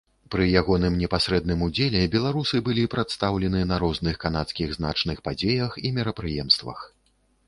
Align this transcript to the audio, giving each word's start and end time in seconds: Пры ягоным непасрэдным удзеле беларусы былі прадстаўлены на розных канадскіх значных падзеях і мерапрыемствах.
Пры 0.33 0.45
ягоным 0.59 0.95
непасрэдным 1.01 1.59
удзеле 1.65 1.99
беларусы 2.15 2.61
былі 2.69 2.85
прадстаўлены 2.93 3.61
на 3.73 3.77
розных 3.83 4.17
канадскіх 4.25 4.73
значных 4.79 5.21
падзеях 5.29 5.77
і 5.85 5.93
мерапрыемствах. 5.99 6.79